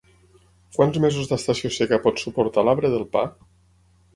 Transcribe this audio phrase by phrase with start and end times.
[0.77, 3.27] Quants mesos d'estació seca pot suportar l'arbre del pa?